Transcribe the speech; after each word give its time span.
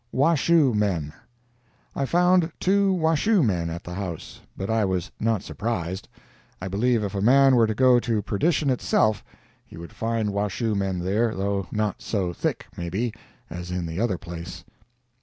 WASHOE 0.11 0.73
MEN 0.73 1.13
I 1.95 2.05
found 2.07 2.51
two 2.59 2.91
Washoe 2.91 3.43
men 3.43 3.69
at 3.69 3.83
the 3.83 3.93
house. 3.93 4.41
But 4.57 4.67
I 4.67 4.83
was 4.83 5.11
not 5.19 5.43
surprised—I 5.43 6.67
believe 6.67 7.03
if 7.03 7.13
a 7.13 7.21
man 7.21 7.55
were 7.55 7.67
to 7.67 7.75
go 7.75 7.99
to 7.99 8.23
perdition 8.23 8.71
itself 8.71 9.23
he 9.63 9.77
would 9.77 9.93
find 9.93 10.33
Washoe 10.33 10.73
men 10.73 10.97
there, 11.01 11.35
though 11.35 11.67
not 11.71 12.01
so 12.01 12.33
thick, 12.33 12.65
maybe, 12.75 13.13
as 13.47 13.69
in 13.69 13.85
the 13.85 13.99
other 13.99 14.17
place. 14.17 14.63